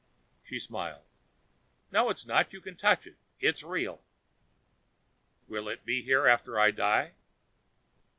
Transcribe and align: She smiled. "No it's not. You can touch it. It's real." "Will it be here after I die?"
She 0.43 0.57
smiled. 0.57 1.03
"No 1.91 2.09
it's 2.09 2.25
not. 2.25 2.53
You 2.53 2.59
can 2.59 2.75
touch 2.75 3.05
it. 3.05 3.17
It's 3.39 3.61
real." 3.61 4.01
"Will 5.47 5.69
it 5.69 5.85
be 5.85 6.01
here 6.01 6.25
after 6.25 6.59
I 6.59 6.71
die?" 6.71 7.13